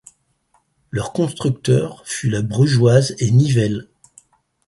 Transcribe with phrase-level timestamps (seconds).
[0.89, 3.87] Leur constructeur fut La Brugeoise et Nivelles.